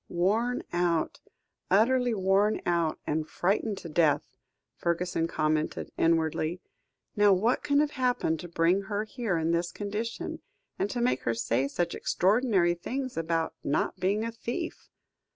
[0.09, 1.19] "Worn out,
[1.69, 4.35] utterly worn out, and frightened to death,"
[4.75, 6.59] Fergusson commented inwardly;
[7.15, 10.41] "now what can have happened to bring her here in this condition,
[10.79, 14.89] and to make her say such extraordinary things about not being a thief.